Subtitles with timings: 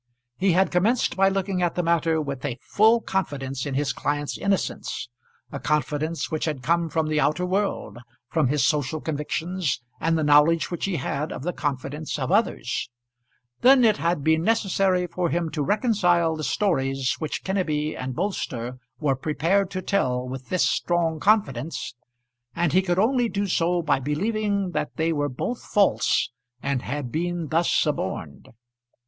[0.37, 4.35] He had commenced by looking at the matter with a full confidence in his client's
[4.35, 5.09] innocence,
[5.51, 10.23] a confidence which had come from the outer world, from his social convictions, and the
[10.23, 12.89] knowledge which he had of the confidence of others.
[13.59, 18.79] Then it had been necessary for him to reconcile the stories which Kenneby and Bolster
[18.99, 21.93] were prepared to tell with this strong confidence,
[22.55, 27.11] and he could only do so by believing that they were both false and had
[27.11, 28.47] been thus suborned.